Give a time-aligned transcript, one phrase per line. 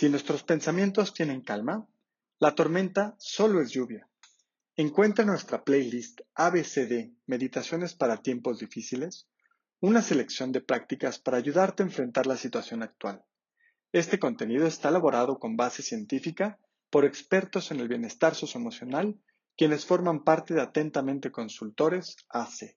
[0.00, 1.86] Si nuestros pensamientos tienen calma,
[2.38, 4.08] la tormenta solo es lluvia.
[4.74, 9.28] Encuentra nuestra playlist ABCD Meditaciones para tiempos difíciles
[9.78, 13.22] una selección de prácticas para ayudarte a enfrentar la situación actual.
[13.92, 16.58] Este contenido está elaborado con base científica
[16.88, 19.20] por expertos en el bienestar socioemocional,
[19.54, 22.74] quienes forman parte de Atentamente Consultores AC.